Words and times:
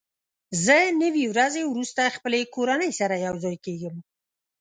زه 0.65 0.77
نوي 1.03 1.25
ورځې 1.33 1.61
وروسته 1.67 2.13
خپلې 2.15 2.39
کورنۍ 2.55 2.91
سره 2.99 3.15
یوځای 3.27 3.55
کېږم. 3.65 3.95